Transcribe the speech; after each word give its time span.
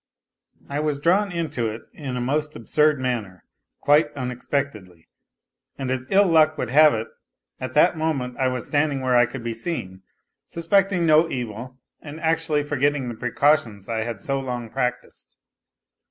I 0.67 0.79
was 0.79 0.99
drawn 0.99 1.31
into 1.31 1.67
it 1.67 1.83
in 1.93 2.17
a 2.17 2.21
most 2.21 2.55
absurd 2.55 2.99
manner, 2.99 3.43
quite 3.81 4.07
un 4.17 4.31
expectedly. 4.31 5.07
And 5.77 5.91
as 5.91 6.07
ill 6.09 6.25
luck 6.25 6.57
would 6.57 6.71
have 6.71 6.95
it 6.95 7.07
at 7.59 7.75
that 7.75 7.95
moment 7.99 8.35
I 8.37 8.47
was 8.47 8.65
standing 8.65 9.01
where 9.01 9.15
I 9.15 9.27
could 9.27 9.43
be 9.43 9.53
seen, 9.53 10.01
suspecting 10.47 11.05
no 11.05 11.29
evil 11.29 11.77
and 12.01 12.19
actually 12.19 12.63
forgetting 12.63 13.09
the 13.09 13.13
precautions 13.15 13.87
I 13.87 14.01
had 14.01 14.21
so 14.23 14.39
long 14.39 14.71
practised. 14.71 15.37